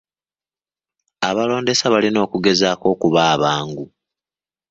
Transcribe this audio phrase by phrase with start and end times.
[1.29, 3.85] Abalondesa balina okugezaako okuba abangu.